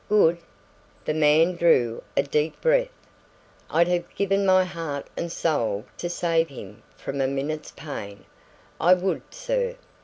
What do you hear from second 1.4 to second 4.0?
drew a deep breath. "I'd